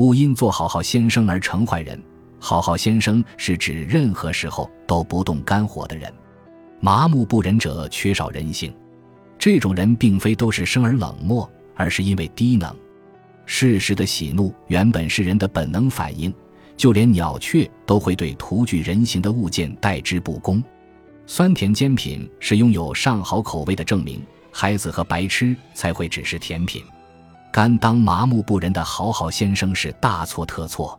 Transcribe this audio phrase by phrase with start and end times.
[0.00, 2.02] 勿因做好好先生而成坏人。
[2.38, 6.10] 好好先生是指任何时候都不动肝火的人。
[6.80, 8.74] 麻木不仁者缺少人性。
[9.38, 12.74] 这种人并非都是生而冷漠，而是因为低能。
[13.44, 16.32] 适时的喜怒原本是人的本能反应，
[16.78, 20.62] 就连鸟雀都会对徒具人形的物件待之不恭。
[21.26, 26.82] 酸甜煎品是拥有上好口味的证明，孩子和白痴才会只是甜品。
[27.52, 30.98] 甘当麻木不仁的好好先生是大错特错。